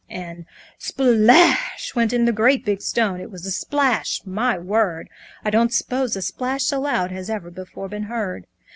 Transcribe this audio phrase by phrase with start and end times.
[0.09, 0.47] And
[0.79, 1.93] SPLASH!
[1.93, 4.19] went in the great big stone, It was a splash!
[4.25, 5.11] my word!
[5.45, 8.47] I don't suppose a splash so loud Has ever before been heard.